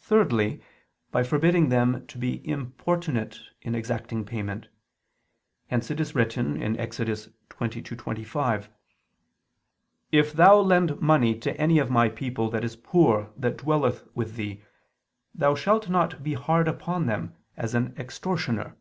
[0.00, 0.60] Thirdly,
[1.12, 4.66] by forbidding them to be importunate in exacting payment.
[5.68, 6.98] Hence it is written (Ex.
[6.98, 8.68] 22:25):
[10.10, 14.34] "If thou lend money to any of my people that is poor that dwelleth with
[14.34, 14.64] thee,
[15.32, 18.76] thou shalt not be hard upon them as an extortioner."